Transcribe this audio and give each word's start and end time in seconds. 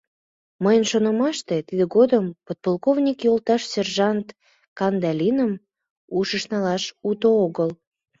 —Мыйын, 0.63 0.83
шонымаште, 0.91 1.55
тидын 1.67 1.89
годым, 1.95 2.25
подполковник 2.45 3.17
йолташ, 3.25 3.61
сержант 3.71 4.27
Кандалиным 4.77 5.51
ушыш 6.17 6.43
налаш 6.51 6.83
уто 7.09 7.29
огыл. 7.45 7.69